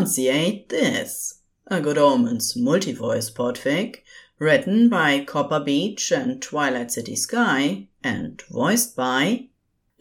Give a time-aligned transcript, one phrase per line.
[0.00, 3.96] Annunciate this, a Good Omens multi-voice podfic,
[4.38, 9.48] written by CopperBeech and Twilight City Sky, and voiced by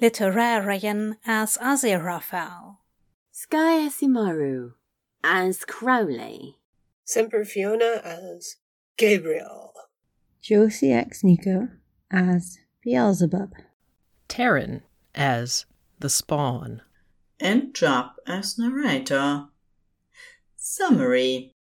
[0.01, 2.77] Literarion as Aziraphale.
[3.33, 4.75] Sky Asimaru
[5.21, 6.55] as Crowley.
[7.03, 8.55] Semper Fiona as
[8.95, 9.73] Gabriel.
[10.41, 11.67] Josie X Nico
[12.09, 13.51] as Beelzebub.
[14.29, 15.65] Tehren as
[15.99, 16.83] the Spawn.
[17.41, 19.47] and Job as narrator.
[20.71, 21.55] Summary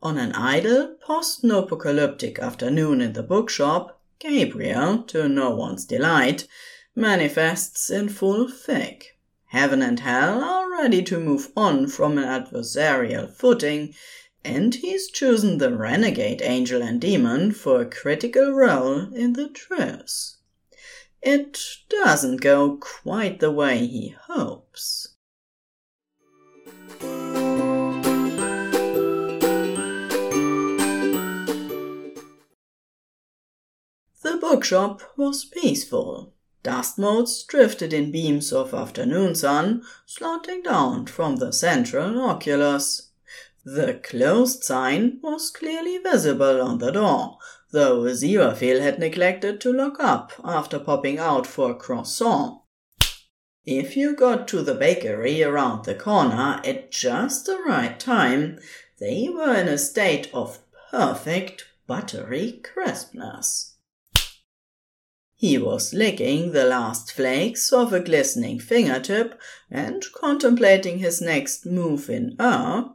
[0.00, 6.48] On an idle, post apocalyptic afternoon in the bookshop, Gabriel, to no one's delight,
[6.96, 9.04] manifests in full fig.
[9.48, 13.94] Heaven and hell are ready to move on from an adversarial footing,
[14.42, 20.38] and he's chosen the renegade angel and demon for a critical role in the truce.
[21.20, 25.08] It doesn't go quite the way he hopes.
[34.44, 36.34] The bookshop was peaceful.
[36.62, 43.08] Dust motes drifted in beams of afternoon sun, slanting down from the central oculus.
[43.64, 47.38] The closed sign was clearly visible on the door,
[47.70, 52.60] though Aziraphale had neglected to lock up after popping out for a croissant.
[53.64, 58.58] If you got to the bakery around the corner at just the right time,
[59.00, 60.58] they were in a state of
[60.90, 63.73] perfect buttery crispness.
[65.46, 69.38] He was licking the last flakes of a glistening fingertip
[69.70, 72.94] and contemplating his next move in awe.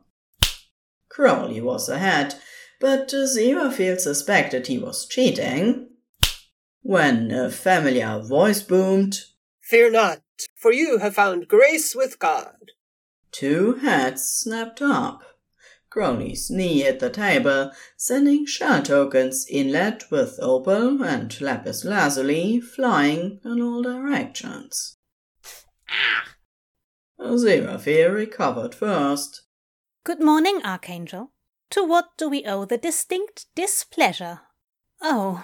[1.10, 2.34] Crowley was ahead,
[2.80, 5.90] but Aziraphale suspected he was cheating.
[6.82, 9.26] When a familiar voice boomed,
[9.62, 10.24] Fear not,
[10.56, 12.72] for you have found grace with God.
[13.32, 15.22] Two heads snapped up.
[15.90, 23.40] Crowley's knee at the table, sending shell tokens inlet with opal and lapis lazuli flying
[23.44, 24.98] in all directions.
[25.90, 26.36] Ah!
[27.20, 29.42] Aziraphale recovered first.
[30.04, 31.32] Good morning, Archangel.
[31.72, 34.42] To what do we owe the distinct displeasure?
[35.02, 35.44] Oh,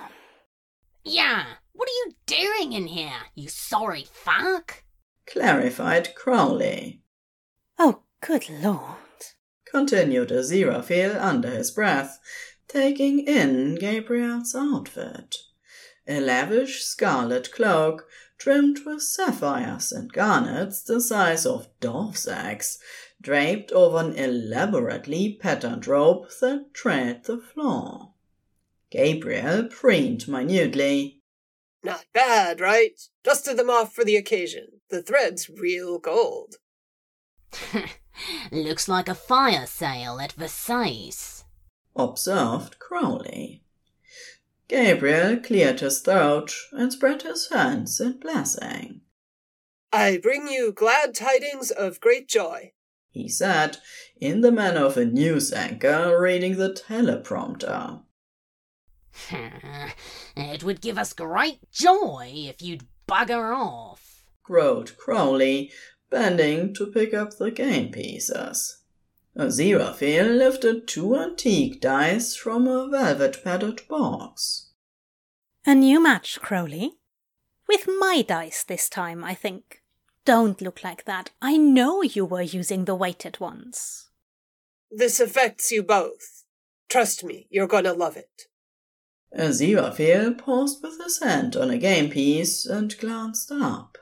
[1.04, 4.84] Yeah, what are you doing in here, you sorry fuck?
[5.28, 7.02] Clarified Crowley.
[7.80, 8.96] oh, good lord.
[9.76, 12.18] Continued Aziraphale under his breath,
[12.70, 15.36] taking in Gabriel's outfit.
[16.08, 22.80] A lavish scarlet cloak, trimmed with sapphires and garnets the size of dove's eggs,
[23.22, 28.14] draped over an elaborately patterned robe that trailed the floor.
[28.90, 31.22] Gabriel preened minutely.
[31.84, 32.98] Not bad, right?
[33.26, 34.80] Dusted them off for the occasion.
[34.88, 36.60] The thread's real gold.
[38.52, 41.44] Looks like a fire sale at Versailles.
[41.96, 43.62] observed Crowley.
[44.68, 49.02] Gabriel cleared his throat and spread his hands in blessing.
[49.94, 52.74] I bring you glad tidings of great joy.
[53.12, 53.78] He said,
[54.20, 58.02] in the manner of a news anchor reading the teleprompter.
[60.36, 64.26] it would give us great joy if you'd bugger off.
[64.44, 65.72] growled Crowley,
[66.16, 68.78] bending to pick up the game pieces.
[69.38, 74.72] Aziraphale lifted two antique dice from a velvet padded box.
[75.66, 76.94] A new match, Crowley.
[77.68, 79.84] With my dice this time, I think.
[80.24, 81.32] Don't look like that.
[81.42, 84.10] I know you were using the weighted ones.
[84.90, 86.46] This affects you both.
[86.88, 88.44] Trust me, you're gonna love it.
[89.38, 93.98] Aziraphale paused with his hand on a game piece and glanced up.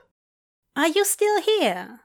[0.76, 2.03] Are you still here?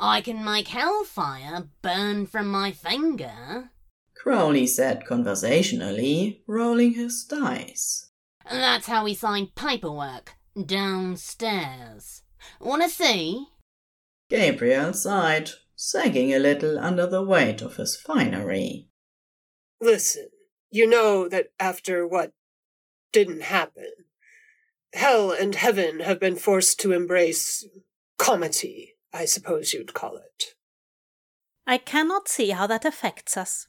[0.00, 3.70] I can make hellfire burn from my finger.
[4.14, 8.10] Crowley said conversationally, rolling his dice.
[8.48, 10.34] That's how we sign paperwork.
[10.66, 12.22] Downstairs.
[12.60, 13.46] Wanna see?
[14.28, 18.88] Gabriel sighed, sagging a little under the weight of his finery.
[19.80, 20.28] Listen,
[20.70, 22.32] you know that after what
[23.12, 23.90] didn't happen,
[24.92, 27.66] hell and heaven have been forced to embrace
[28.18, 30.54] comity, I suppose you'd call it.
[31.66, 33.66] I cannot see how that affects us.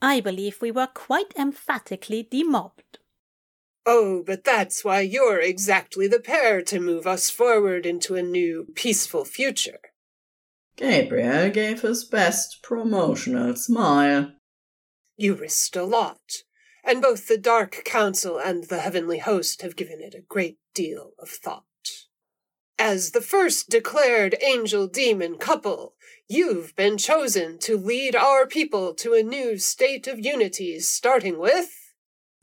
[0.00, 2.98] I believe we were quite emphatically demobbed.
[3.84, 8.66] Oh, but that's why you're exactly the pair to move us forward into a new,
[8.74, 9.78] peaceful future.
[10.76, 14.32] Gabriel gave his best promotional smile.
[15.16, 16.42] You risked a lot,
[16.84, 21.12] and both the Dark Council and the Heavenly Host have given it a great deal
[21.18, 21.64] of thought.
[22.84, 25.94] As the first declared angel demon couple,
[26.26, 31.70] you've been chosen to lead our people to a new state of unity, starting with.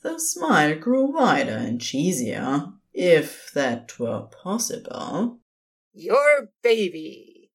[0.01, 5.39] The smile grew wider and cheesier, if that were possible.
[5.93, 7.51] Your baby.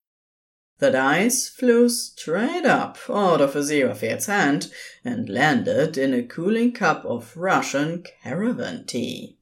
[0.79, 4.71] The dice flew straight up out of Aziraphale's hand
[5.03, 9.39] and landed in a cooling cup of Russian caravan tea.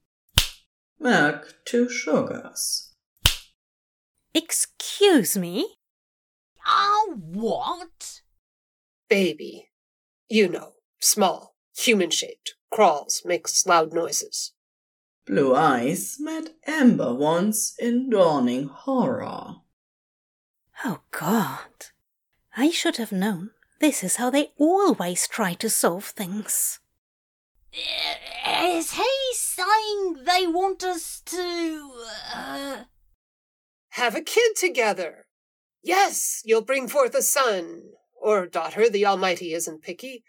[1.00, 2.91] Milk two sugars.
[4.34, 5.76] Excuse me?
[6.66, 8.22] Oh, what?
[9.08, 9.70] Baby.
[10.28, 14.52] You know, small, human shaped, crawls, makes loud noises.
[15.26, 19.56] Blue eyes met amber once in dawning horror.
[20.84, 21.90] Oh, God.
[22.56, 23.50] I should have known.
[23.80, 26.80] This is how they always try to solve things.
[27.72, 31.92] Is he saying they want us to.
[32.34, 32.84] Uh...
[33.92, 35.26] Have a kid together.
[35.82, 40.24] Yes, you'll bring forth a son, or daughter, the Almighty isn't picky,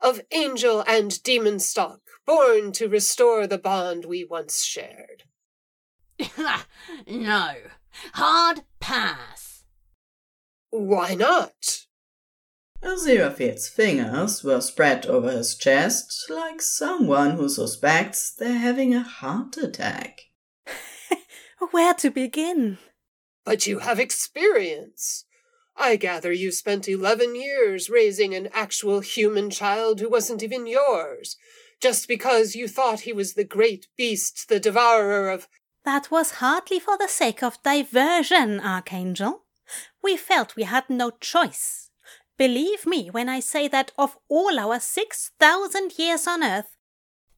[0.00, 5.24] of angel and demon stock, born to restore the bond we once shared.
[7.08, 7.54] no.
[8.14, 9.64] Hard pass.
[10.70, 11.86] Why not?
[12.84, 19.56] Aziraphale's fingers were spread over his chest like someone who suspects they're having a heart
[19.56, 20.20] attack.
[21.72, 22.78] Where to begin?
[23.48, 25.24] But you have experience.
[25.74, 31.38] I gather you spent eleven years raising an actual human child who wasn't even yours,
[31.80, 35.48] just because you thought he was the great beast, the devourer of.
[35.86, 39.44] That was hardly for the sake of diversion, Archangel.
[40.02, 41.88] We felt we had no choice.
[42.36, 46.76] Believe me when I say that of all our 6,000 years on Earth,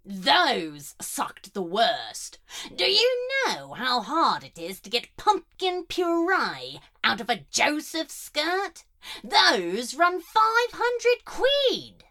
[0.05, 2.39] those sucked the worst.
[2.75, 8.11] Do you know how hard it is to get pumpkin puree out of a Joseph
[8.11, 8.85] skirt?
[9.23, 12.05] Those run 500 quid.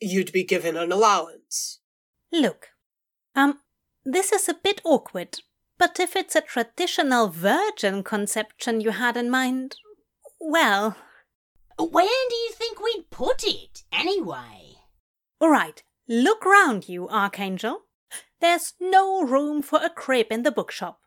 [0.00, 1.80] You'd be given an allowance.
[2.32, 2.68] Look,
[3.34, 3.60] um,
[4.04, 5.38] this is a bit awkward,
[5.78, 9.76] but if it's a traditional virgin conception you had in mind,
[10.40, 10.96] well,
[11.78, 14.76] where do you think we'd put it, anyway?
[15.40, 17.82] All right, look round you, Archangel.
[18.40, 21.00] There's no room for a crib in the bookshop.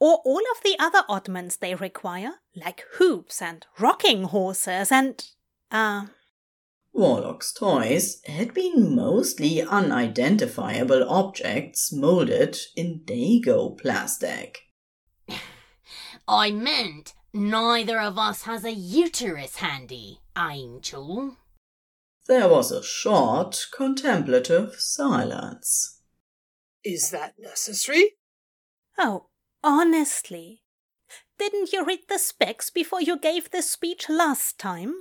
[0.00, 5.24] Or all of the other oddments they require, like hoops and rocking horses and.
[5.70, 6.06] Uh.
[6.92, 14.58] Warlock's toys had been mostly unidentifiable objects molded in Day-Glo plastic.
[16.28, 21.38] I meant Neither of us has a uterus handy, Angel.
[22.26, 26.00] There was a short, contemplative silence.
[26.84, 28.16] Is that necessary?
[28.98, 29.28] Oh,
[29.62, 30.62] honestly.
[31.38, 34.94] Didn't you read the specs before you gave the speech last time?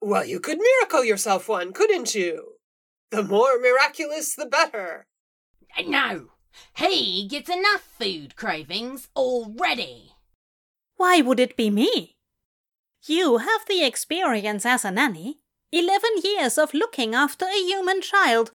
[0.00, 2.54] Well, you could miracle yourself one, couldn't you?
[3.10, 5.06] The more miraculous, the better.
[5.86, 6.28] No,
[6.76, 10.12] he gets enough food cravings already.
[10.96, 12.16] Why would it be me?
[13.04, 15.41] You have the experience as a nanny.
[15.74, 18.52] Eleven years of looking after a human child.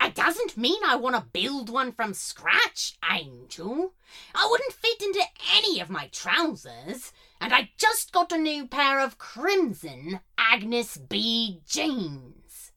[0.00, 3.94] It doesn't mean I want to build one from scratch, Angel.
[4.36, 5.24] I wouldn't fit into
[5.56, 7.12] any of my trousers.
[7.40, 12.70] And I just got a new pair of crimson Agnes B jeans.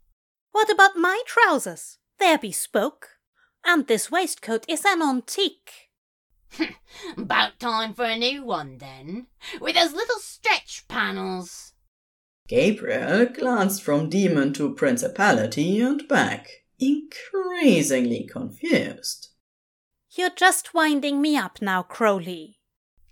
[0.51, 1.99] What about my trousers?
[2.17, 3.19] They're bespoke.
[3.63, 5.91] And this waistcoat is an antique.
[7.17, 9.27] About time for a new one then,
[9.59, 11.72] with those little stretch panels.
[12.47, 19.29] Gabriel glanced from demon to principality and back, increasingly confused.
[20.11, 22.59] You're just winding me up now, Crowley.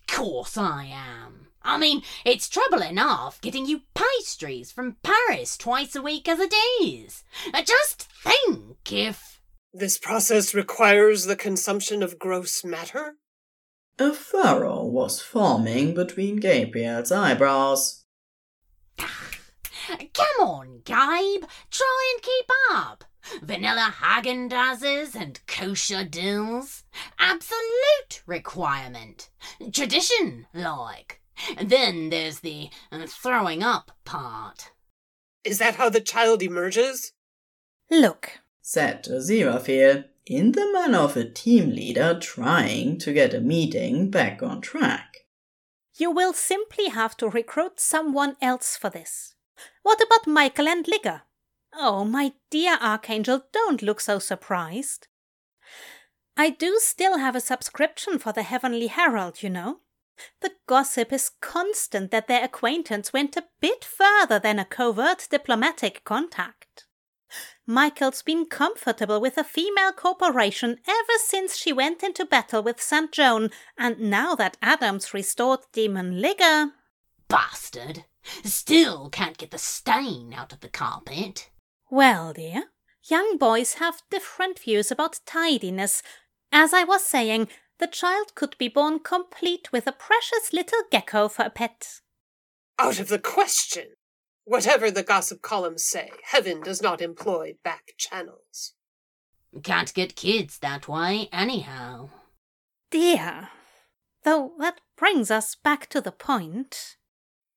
[0.07, 1.47] Course I am.
[1.63, 6.53] I mean, it's trouble enough getting you pastries from Paris twice a week as it
[6.83, 7.23] is.
[7.53, 9.39] Uh, just think if.
[9.73, 13.15] This process requires the consumption of gross matter?
[13.97, 18.00] A furrow was forming between Gabriel's eyebrows.
[20.13, 21.43] Come on, Gabe.
[21.69, 23.03] Try and keep up.
[23.41, 26.83] Vanilla Häagen-Dazs and kosher dills.
[27.19, 29.29] Absolute requirement.
[29.71, 31.21] Tradition, like.
[31.63, 34.71] Then there's the uh, throwing up part.
[35.43, 37.13] Is that how the child emerges?
[37.89, 44.11] Look, said Aziraphale, in the manner of a team leader trying to get a meeting
[44.11, 45.20] back on track.
[45.95, 49.35] You will simply have to recruit someone else for this.
[49.83, 51.21] What about Michael and Ligur?
[51.73, 55.07] Oh, my dear Archangel, don't look so surprised.
[56.37, 59.79] I do still have a subscription for the Heavenly Herald, you know.
[60.41, 66.03] The gossip is constant that their acquaintance went a bit further than a covert diplomatic
[66.03, 66.60] contact.
[67.67, 73.11] Michael's been comfortable with a female corporation ever since she went into battle with St.
[73.11, 76.71] Joan, and now that Adams restored Demon Ligur.
[77.27, 78.05] Bastard!
[78.43, 81.49] Still can't get the stain out of the carpet.
[81.89, 82.65] Well, dear,
[83.03, 86.01] young boys have different views about tidiness.
[86.51, 87.47] As I was saying,
[87.79, 92.01] the child could be born complete with a precious little gecko for a pet.
[92.77, 93.87] Out of the question!
[94.51, 98.73] Whatever the gossip columns say, heaven does not employ back channels.
[99.63, 102.09] Can't get kids that way, anyhow.
[102.89, 103.47] Dear.
[104.25, 106.97] Though that brings us back to the point.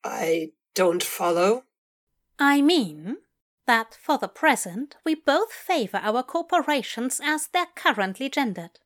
[0.04, 1.64] I don't follow.
[2.38, 3.16] I mean
[3.66, 8.78] that for the present we both favor our corporations as they're currently gendered,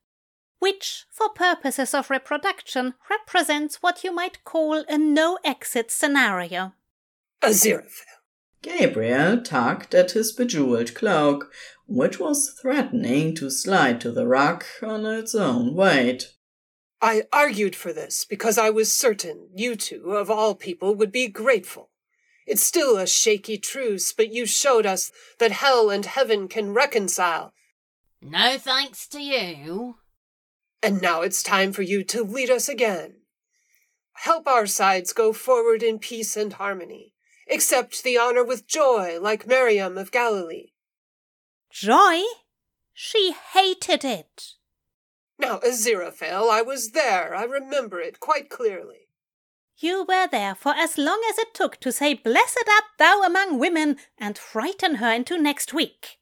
[0.61, 6.73] which, for purposes of reproduction, represents what you might call a no exit scenario.
[7.43, 8.05] Aziraphale.
[8.63, 11.53] Gabriel tugged at his bejeweled cloak,
[11.87, 16.35] which was threatening to slide to the rug on its own weight.
[17.01, 21.29] I argued for this because I was certain you two, of all people, would be
[21.29, 21.91] grateful.
[22.47, 27.53] It's still a shaky truce, but you showed us that hell and heaven can reconcile.
[28.21, 29.97] No thanks to you.
[30.83, 33.17] And now it's time for you to lead us again.
[34.15, 37.15] Help our sides go forward in peace and harmony.
[37.51, 40.73] Accept the honor with joy, like Miriam of Galilee.
[41.71, 42.23] Joy?
[42.93, 44.55] She hated it.
[45.39, 47.35] Now, Aziraphale, I was there.
[47.35, 49.09] I remember it quite clearly.
[49.77, 53.61] You were there for as long as it took to say, Blessed art thou among
[53.61, 56.19] women, and frighten her into next week.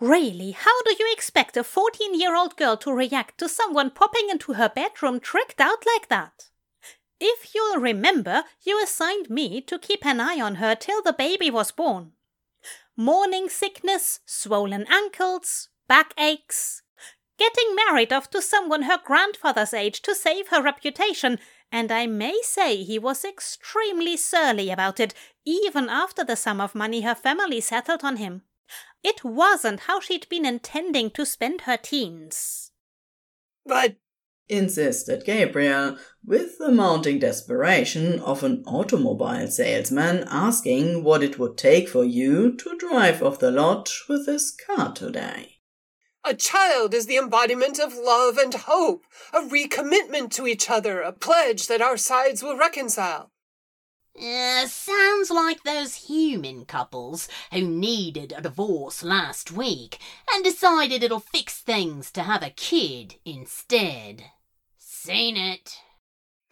[0.00, 4.28] Really, how do you expect a 14 year old girl to react to someone popping
[4.30, 6.50] into her bedroom tricked out like that?
[7.20, 11.50] If you'll remember, you assigned me to keep an eye on her till the baby
[11.50, 12.12] was born.
[12.96, 16.82] Morning sickness, swollen ankles, backaches.
[17.38, 21.40] Getting married off to someone her grandfather's age to save her reputation,
[21.72, 26.74] and I may say he was extremely surly about it, even after the sum of
[26.76, 28.42] money her family settled on him.
[29.02, 32.70] It wasn't how she'd been intending to spend her teens.
[33.66, 33.96] But
[34.48, 41.88] insisted Gabriel, with the mounting desperation of an automobile salesman asking what it would take
[41.88, 45.54] for you to drive off the lot with his car today.
[46.24, 51.12] A child is the embodiment of love and hope, a recommitment to each other, a
[51.12, 53.30] pledge that our sides will reconcile.
[54.16, 59.98] Uh, sounds like those human couples who needed a divorce last week
[60.32, 64.22] and decided it'll fix things to have a kid instead.
[64.78, 65.78] Seen it.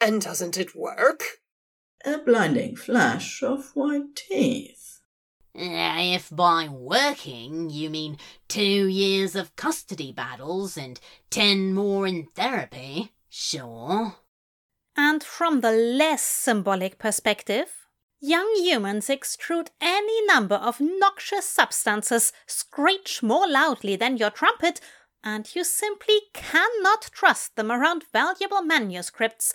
[0.01, 1.23] And doesn't it work?
[2.05, 5.01] A blinding flash of white teeth.
[5.55, 10.99] Uh, if by working you mean two years of custody battles and
[11.31, 14.17] ten more in therapy, sure.
[14.97, 17.87] And from the less symbolic perspective,
[18.21, 24.81] young humans extrude any number of noxious substances, screech more loudly than your trumpet,
[25.25, 29.53] and you simply cannot trust them around valuable manuscripts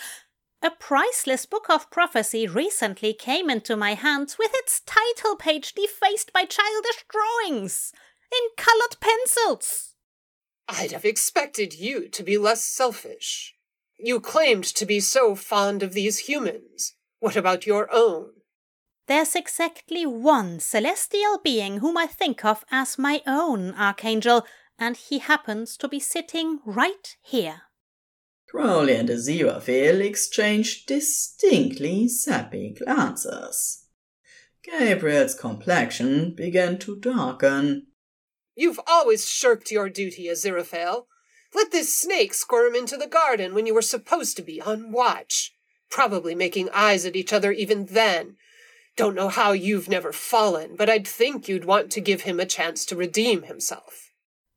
[0.61, 6.33] a priceless book of prophecy recently came into my hands with its title page defaced
[6.33, 7.93] by childish drawings
[8.33, 9.93] in colored pencils.
[10.67, 13.55] I'd have expected you to be less selfish.
[13.99, 16.93] You claimed to be so fond of these humans.
[17.19, 18.31] What about your own?
[19.07, 24.45] There's exactly one celestial being whom I think of as my own archangel,
[24.77, 27.61] and he happens to be sitting right here.
[28.49, 33.85] Crowley and Aziraphale exchanged distinctly sappy glances.
[34.63, 37.87] Gabriel's complexion began to darken.
[38.55, 41.05] You've always shirked your duty, Aziraphale.
[41.53, 45.53] Let this snake squirm into the garden when you were supposed to be on watch.
[45.89, 48.35] Probably making eyes at each other even then.
[48.95, 52.45] Don't know how you've never fallen, but I'd think you'd want to give him a
[52.45, 54.11] chance to redeem himself.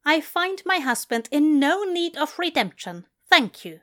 [0.04, 3.04] I find my husband in no need of redemption.
[3.28, 3.80] Thank you.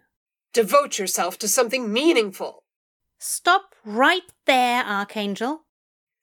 [0.54, 2.64] Devote yourself to something meaningful.
[3.20, 5.66] Stop right there, Archangel.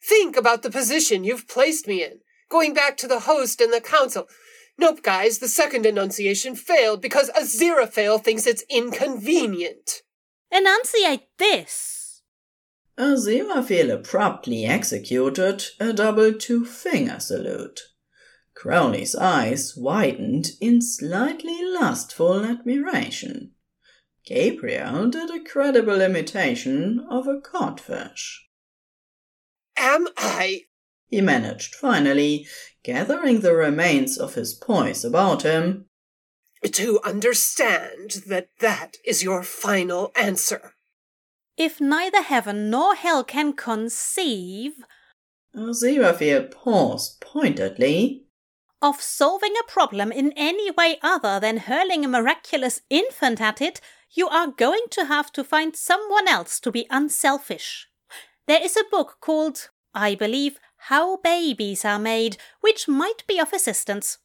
[0.03, 2.21] Think about the position you've placed me in.
[2.51, 4.27] Going back to the host and the council.
[4.79, 10.03] Nope, guys, the second annunciation failed because Aziraphale thinks it's inconvenient.
[10.53, 12.23] Annunciate this.
[12.99, 17.81] Aziraphale abruptly executed a double two finger salute.
[18.55, 23.53] Crowley's eyes widened in slightly lustful admiration.
[24.25, 28.49] Gabriel did a credible imitation of a codfish.
[29.77, 30.63] Am I?
[31.15, 32.49] He managed finally,
[32.83, 35.87] gathering the remains of his poise about him.
[36.69, 40.75] To understand that that is your final answer.
[41.57, 44.73] If neither heaven nor hell can conceive
[45.55, 48.27] Aziraphale paused pointedly.
[48.83, 53.81] of solving a problem in any way other than hurling a miraculous infant at it,
[54.11, 57.87] you are going to have to find someone else to be unselfish.
[58.49, 63.55] There is a book called, I believe, How Babies Are Made, which might be of
[63.55, 64.19] assistance.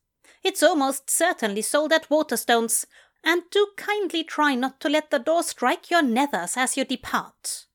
[0.43, 2.85] It's almost certainly sold at Waterstones,
[3.23, 7.67] and do kindly try not to let the door strike your nethers as you depart.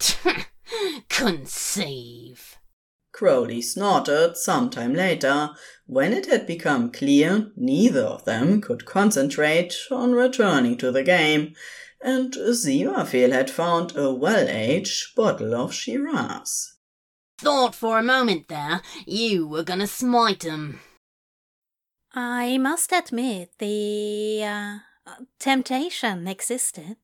[1.10, 2.51] Conceive.
[3.22, 5.50] Crowley snorted some time later,
[5.86, 11.54] when it had become clear neither of them could concentrate on returning to the game,
[12.00, 16.78] and Aziraphale had found a well-aged bottle of Shiraz.
[17.38, 20.80] Thought for a moment there you were gonna smite smite 'em.
[22.12, 24.78] I must admit the uh,
[25.38, 26.96] temptation existed.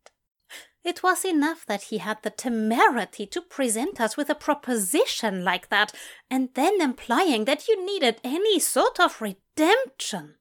[0.89, 5.69] It was enough that he had the temerity to present us with a proposition like
[5.69, 5.93] that,
[6.31, 10.37] and then implying that you needed any sort of redemption.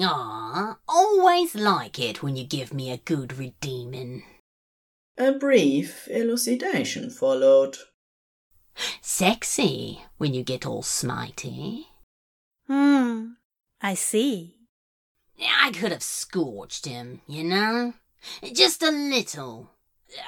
[0.00, 4.22] Ah, always like it when you give me a good redeeming.
[5.18, 7.76] A brief elucidation followed.
[9.00, 11.86] Sexy when you get all smitey.
[12.68, 13.30] Hmm,
[13.80, 14.54] I see.
[15.42, 17.94] I could have scorched him, you know?
[18.52, 19.70] Just a little.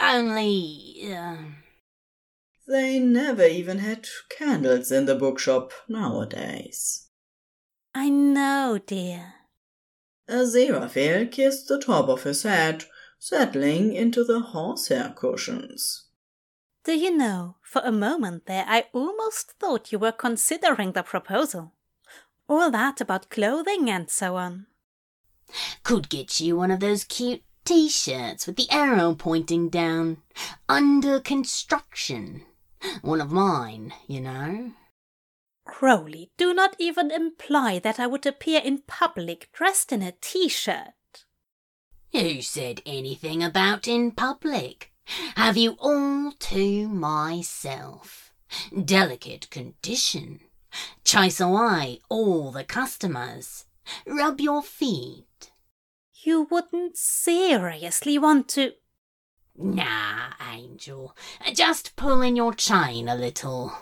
[0.01, 1.37] Only, uh,
[2.67, 7.09] They never even had candles in the bookshop nowadays.
[7.95, 9.35] I know, dear.
[10.29, 12.85] Aziraphale kissed the top of his head,
[13.19, 16.09] settling into the horsehair cushions.
[16.85, 21.73] Do you know, for a moment there I almost thought you were considering the proposal.
[22.49, 24.67] All that about clothing and so on.
[25.83, 30.23] could get you one of those cute t-shirts with the arrow pointing down.
[30.69, 32.43] Under construction.
[33.03, 34.73] One of mine, you know.
[35.67, 40.49] Crowley, do not even imply that I would appear in public dressed in a t
[40.49, 41.25] shirt.
[42.13, 44.93] Who said anything about in public?
[45.37, 48.33] Have you all to myself?
[48.85, 50.41] Delicate condition.
[51.05, 53.65] Chase away all the customers.
[54.07, 55.26] Rub your feet.
[56.23, 58.73] You wouldn't seriously want to.
[59.57, 61.17] Nah, Angel.
[61.53, 63.73] Just pull in your chain a little.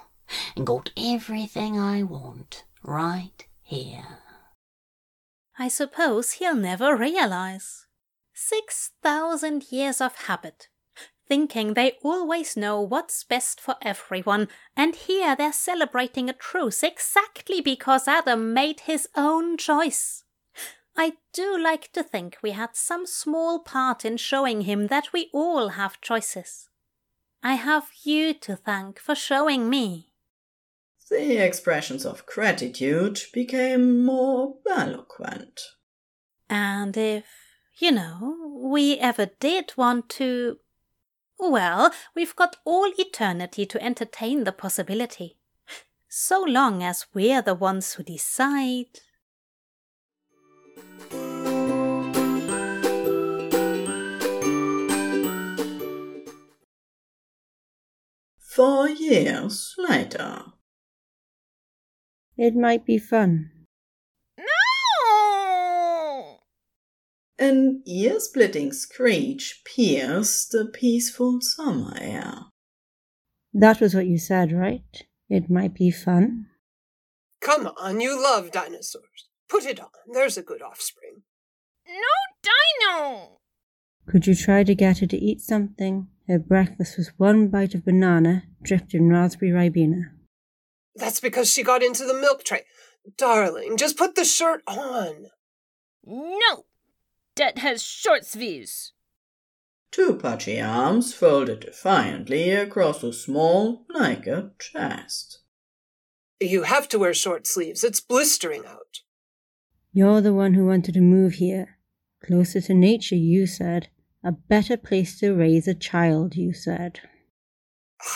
[0.57, 4.19] And got everything I want right here.
[5.59, 7.87] I suppose he'll never realize.
[8.33, 10.69] Six thousand years of habit,
[11.29, 17.61] thinking they always know what's best for everyone, and here they're celebrating a truce exactly
[17.61, 20.24] because Adam made his own choice.
[20.97, 25.29] I do like to think we had some small part in showing him that we
[25.33, 26.69] all have choices.
[27.43, 30.13] I have you to thank for showing me.
[31.11, 35.61] The expressions of gratitude became more eloquent.
[36.49, 37.27] And if,
[37.79, 40.59] you know, we ever did want to.
[41.39, 45.37] Well, we've got all eternity to entertain the possibility.
[46.09, 49.01] So long as we're the ones who decide.
[58.39, 60.43] Four years later.
[62.37, 63.51] It might be fun.
[64.39, 64.45] No!
[67.37, 72.35] An ear splitting screech pierced the peaceful summer air.
[73.53, 75.05] That was what you said, right?
[75.29, 76.47] It might be fun.
[77.41, 79.29] Come on, you love dinosaurs.
[79.49, 79.89] Put it on.
[80.13, 81.23] There's a good offspring.
[81.87, 81.93] No
[82.43, 83.41] dino!
[84.09, 86.09] Could you try to get her to eat something?
[86.29, 90.11] Her breakfast was one bite of banana dripped in raspberry ribena.
[90.97, 92.63] That's because she got into the milk tray.
[93.19, 95.27] Darling, just put the shirt on.
[96.07, 96.65] No!
[97.37, 98.93] That has short sleeves.
[99.91, 105.41] Two pudgy arms folded defiantly across a small, naked chest.
[106.41, 107.85] You have to wear short sleeves.
[107.85, 109.01] It's blistering out.
[109.97, 111.79] You're the one who wanted to move here.
[112.21, 113.91] Closer to nature, you said.
[114.25, 116.99] A better place to raise a child, you said.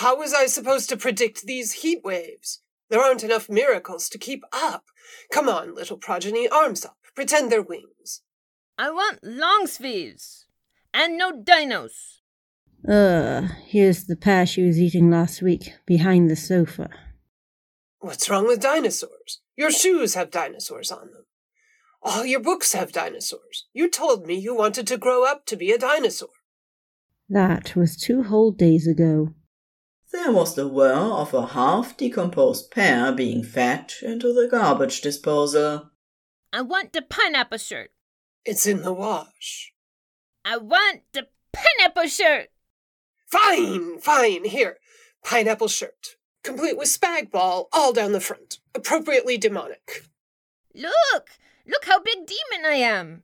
[0.00, 2.62] How was I supposed to predict these heat waves?
[2.90, 4.86] There aren't enough miracles to keep up.
[5.32, 6.96] Come on, little progeny, arms up.
[7.14, 8.22] Pretend they're wings.
[8.76, 10.46] I want long sleeves.
[10.92, 12.22] And no dinos.
[12.88, 16.90] Uh, here's the pear she was eating last week, behind the sofa.
[18.00, 19.42] What's wrong with dinosaurs?
[19.56, 21.24] Your shoes have dinosaurs on them.
[22.02, 23.66] All your books have dinosaurs.
[23.72, 26.28] You told me you wanted to grow up to be a dinosaur.
[27.28, 29.34] That was two whole days ago.
[30.10, 35.90] There was the whir of a half decomposed pear being fed into the garbage disposal.
[36.52, 37.90] I want the pineapple shirt.
[38.44, 39.74] It's in the wash.
[40.44, 42.48] I want the pineapple shirt.
[43.26, 44.44] Fine, fine.
[44.46, 44.78] Here,
[45.22, 50.04] pineapple shirt, complete with spag ball all down the front, appropriately demonic.
[50.74, 51.28] Look,
[51.68, 53.22] look how big demon I am.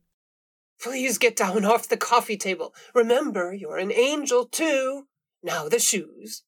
[0.81, 2.75] Please get down off the coffee table.
[2.95, 5.07] Remember, you're an angel too.
[5.43, 6.43] Now the shoes.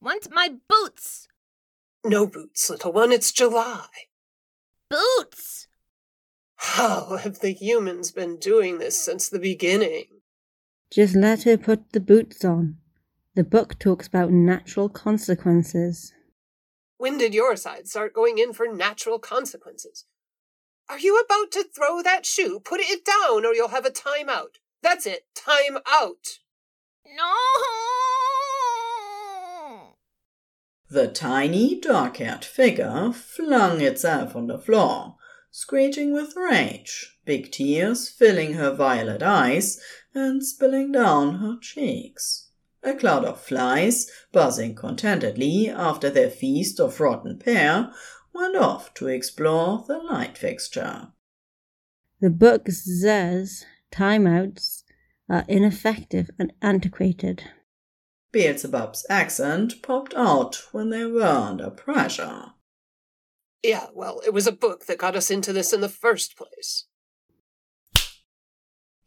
[0.00, 1.28] Want my boots.
[2.04, 3.12] No boots, little one.
[3.12, 3.86] It's July.
[4.88, 5.68] Boots.
[6.56, 10.06] How have the humans been doing this since the beginning?
[10.90, 12.78] Just let her put the boots on.
[13.34, 16.12] The book talks about natural consequences.
[16.96, 20.04] When did your side start going in for natural consequences?
[20.88, 22.60] Are you about to throw that shoe?
[22.60, 24.58] Put it down or you'll have a time out.
[24.82, 25.26] That's it.
[25.34, 26.38] Time out.
[27.04, 27.34] No.
[30.90, 35.16] The tiny, dark haired figure flung itself on the floor,
[35.50, 39.78] screeching with rage, big tears filling her violet eyes
[40.14, 42.48] and spilling down her cheeks.
[42.82, 47.90] A cloud of flies, buzzing contentedly after their feast of rotten pear,
[48.32, 51.08] went off to explore the light fixture.
[52.20, 54.82] The book says timeouts
[55.28, 57.44] are ineffective and antiquated.
[58.32, 62.52] Beelzebub's accent popped out when they were under pressure.
[63.62, 66.84] Yeah, well, it was a book that got us into this in the first place.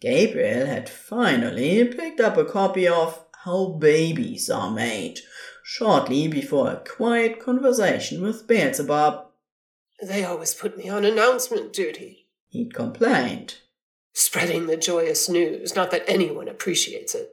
[0.01, 5.19] Gabriel had finally picked up a copy of How Babies Are Made,
[5.63, 9.25] shortly before a quiet conversation with Beelzebub.
[10.03, 13.55] They always put me on announcement duty, He'd complained.
[14.13, 17.29] spreading the joyous news, not that anyone appreciates it.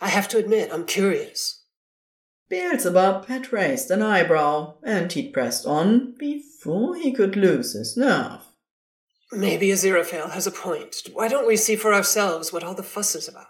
[0.00, 1.64] I have to admit, I'm curious.
[2.48, 8.40] Beelzebub had raised an eyebrow, and he'd pressed on before he could lose his nerve.
[9.32, 11.02] Maybe Aziraphale has a point.
[11.12, 13.46] Why don't we see for ourselves what all the fuss is about?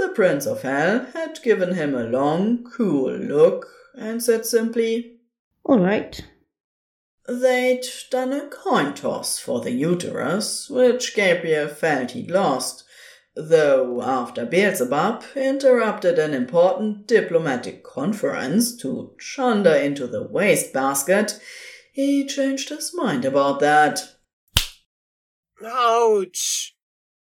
[0.00, 5.18] The Prince of Hell had given him a long, cool look and said simply,
[5.62, 6.18] All right.
[7.28, 12.82] They'd done a coin toss for the uterus, which Gabriel felt he'd lost,
[13.36, 21.38] though after Beelzebub interrupted an important diplomatic conference to chunder into the wastebasket,
[21.92, 24.00] he changed his mind about that.
[25.62, 26.74] Ouch!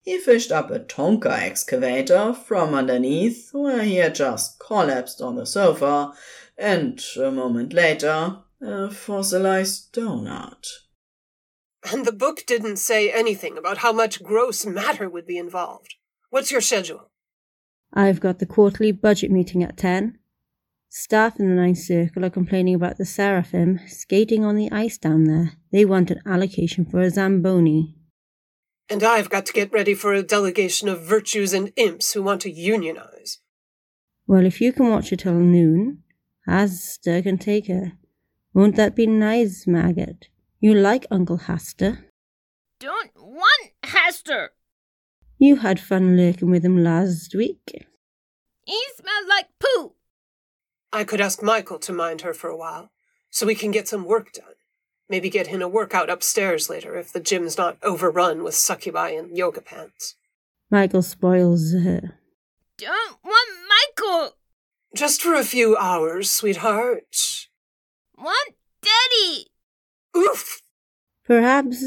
[0.04, 5.46] He fished up a Tonka excavator from underneath where he had just collapsed on the
[5.46, 6.12] sofa,
[6.58, 10.68] and a moment later, a fossilized donut.
[11.90, 15.96] And the book didn't say anything about how much gross matter would be involved.
[16.30, 17.10] What's your schedule?
[17.94, 20.20] I've got the quarterly budget meeting at 10.
[20.90, 25.24] Staff in the Ninth Circle are complaining about the Seraphim skating on the ice down
[25.24, 25.54] there.
[25.72, 27.96] They want an allocation for a Zamboni.
[28.94, 32.42] And I've got to get ready for a delegation of virtues and imps who want
[32.42, 33.40] to unionize.
[34.28, 36.04] Well, if you can watch her till noon,
[36.48, 37.94] Hastur can take her.
[38.54, 40.28] Won't that be nice, Maggot?
[40.60, 42.04] You like Uncle Hastur.
[42.80, 44.52] Don't want Hester.
[45.40, 47.88] You had fun lurking with him last week.
[48.64, 49.94] He smells like poo.
[50.92, 52.92] I could ask Michael to mind her for a while,
[53.32, 54.53] so we can get some work done.
[55.14, 59.38] Maybe get in a workout upstairs later if the gym's not overrun with succubi and
[59.38, 60.16] yoga pants.
[60.72, 62.18] Michael spoils her.
[62.80, 64.32] Don't want Michael.
[64.96, 67.46] Just for a few hours, sweetheart.
[68.18, 69.52] Want Daddy.
[70.18, 70.64] Oof!
[71.28, 71.84] Perhaps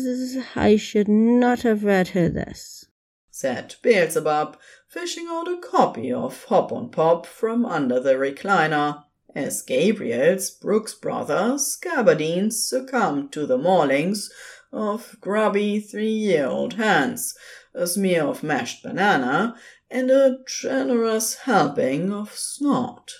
[0.54, 2.84] I should not have read her this.
[3.28, 9.02] said Beelzebub, fishing out a copy of Hop on Pop from under the recliner,
[9.36, 14.30] as Gabriel's Brooks Brothers gabardines succumbed to the maulings
[14.72, 17.34] of grubby three-year-old hands,
[17.74, 19.54] a smear of mashed banana,
[19.90, 23.12] and a generous helping of snot.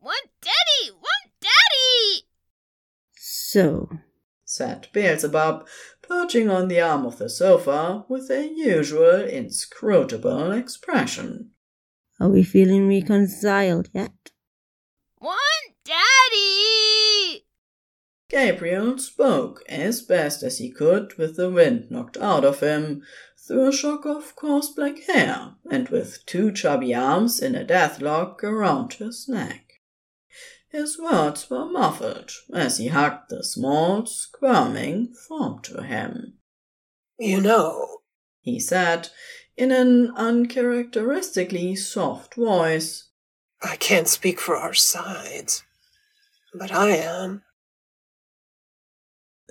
[0.00, 0.92] Want Daddy.
[0.94, 2.28] Want Daddy.
[3.16, 3.88] So,
[4.44, 5.66] said Beelzebub,
[6.02, 11.50] perching on the arm of the sofa with a usual inscrutable expression.
[12.20, 14.12] are we feeling reconciled yet?
[15.84, 17.44] Daddy!
[18.32, 23.02] Gabriel spoke as best as he could with the wind knocked out of him,
[23.46, 28.42] through a shock of coarse black hair, and with two chubby arms in a deathlock
[28.42, 29.82] around his neck.
[30.70, 36.38] His words were muffled as he hugged the small, squirming form to him.
[37.18, 37.98] You know,
[38.40, 39.10] he said
[39.58, 43.10] in an uncharacteristically soft voice.
[43.60, 45.64] I can't speak for our sides,
[46.54, 47.42] but I am.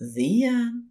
[0.01, 0.90] The end.